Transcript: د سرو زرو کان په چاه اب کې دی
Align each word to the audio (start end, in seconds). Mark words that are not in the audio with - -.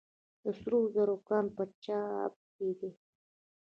د 0.43 0.45
سرو 0.59 0.79
زرو 0.93 1.15
کان 1.27 1.45
په 1.55 1.63
چاه 1.83 2.05
اب 2.25 2.33
کې 2.53 2.69
دی 2.79 2.91